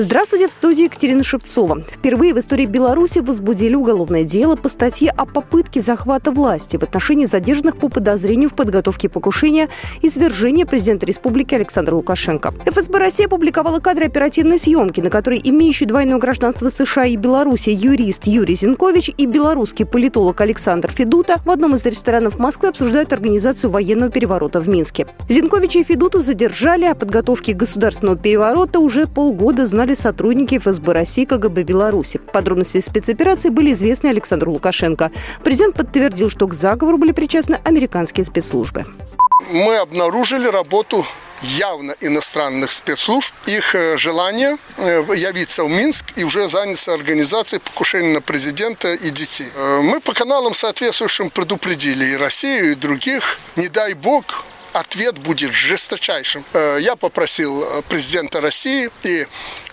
[0.00, 1.80] Здравствуйте, в студии Екатерина Шевцова.
[1.80, 7.26] Впервые в истории Беларуси возбудили уголовное дело по статье о попытке захвата власти в отношении
[7.26, 9.68] задержанных по подозрению в подготовке покушения
[10.00, 12.54] и свержения президента республики Александра Лукашенко.
[12.64, 18.28] ФСБ России опубликовала кадры оперативной съемки, на которой имеющий двойное гражданство США и Беларуси юрист
[18.28, 24.12] Юрий Зинкович и белорусский политолог Александр Федута в одном из ресторанов Москвы обсуждают организацию военного
[24.12, 25.08] переворота в Минске.
[25.28, 31.24] Зинковича и Федуту задержали, а подготовке государственного переворота уже полгода знали узнали сотрудники ФСБ России
[31.24, 32.18] КГБ Беларуси.
[32.18, 35.10] Подробности спецоперации были известны Александру Лукашенко.
[35.42, 38.84] Президент подтвердил, что к заговору были причастны американские спецслужбы.
[39.52, 41.06] Мы обнаружили работу
[41.40, 48.12] явно иностранных спецслужб, их э, желание э, явиться в Минск и уже заняться организацией покушения
[48.12, 49.48] на президента и детей.
[49.54, 53.38] Э, мы по каналам соответствующим предупредили и Россию, и других.
[53.56, 56.44] Не дай бог, ответ будет жесточайшим.
[56.80, 59.26] Я попросил президента России и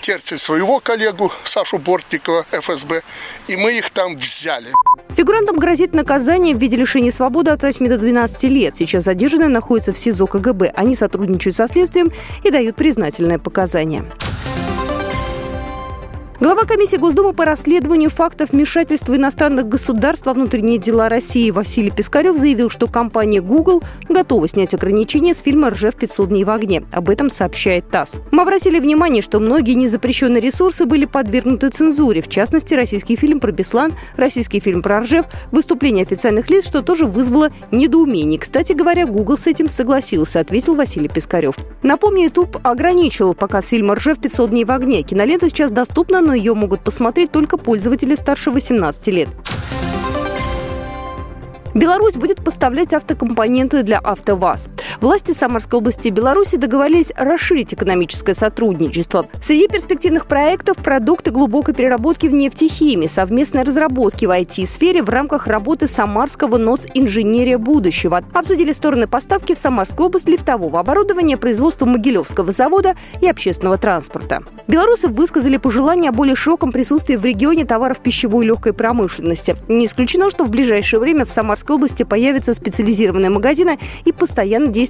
[0.00, 3.02] терций своего коллегу Сашу Бортникова, ФСБ,
[3.48, 4.68] и мы их там взяли.
[5.14, 8.76] Фигурантам грозит наказание в виде лишения свободы от 8 до 12 лет.
[8.76, 10.72] Сейчас задержанные находятся в СИЗО КГБ.
[10.74, 12.10] Они сотрудничают со следствием
[12.42, 14.04] и дают признательное показания.
[16.40, 22.34] Глава комиссии Госдумы по расследованию фактов вмешательства иностранных государств во внутренние дела России Василий Пискарев
[22.34, 26.82] заявил, что компания Google готова снять ограничения с фильма «Ржев 500 дней в огне».
[26.92, 28.16] Об этом сообщает ТАСС.
[28.30, 32.22] Мы обратили внимание, что многие незапрещенные ресурсы были подвергнуты цензуре.
[32.22, 37.04] В частности, российский фильм про Беслан, российский фильм про Ржев, выступление официальных лиц, что тоже
[37.04, 38.40] вызвало недоумение.
[38.40, 41.56] Кстати говоря, Google с этим согласился, ответил Василий Пискарев.
[41.82, 45.02] Напомню, YouTube ограничил показ фильма «Ржев 500 дней в огне».
[45.02, 49.28] Кинолента сейчас доступна, но ее могут посмотреть только пользователи старше 18 лет.
[51.74, 54.70] Беларусь будет поставлять автокомпоненты для АвтоВАЗ.
[55.00, 59.26] Власти Самарской области Беларуси договорились расширить экономическое сотрудничество.
[59.40, 65.86] Среди перспективных проектов– продукты глубокой переработки в нефтехимии, совместной разработки в IT-сфере в рамках работы
[65.86, 68.20] Самарского НОС «Инженерия будущего».
[68.34, 74.40] Обсудили стороны поставки в Самарскую область лифтового оборудования, производства Могилевского завода и общественного транспорта.
[74.68, 79.56] Белорусы высказали пожелание о более широком присутствии в регионе товаров пищевой и легкой промышленности.
[79.66, 84.89] Не исключено, что в ближайшее время в Самарской области появятся специализированные магазины и постоянно действующие